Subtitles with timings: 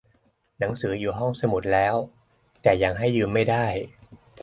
[0.59, 1.95] หนังสืออยู่ห้องสมุดแล้ว
[2.61, 3.65] แต่ยังให้ยืมไม่ได้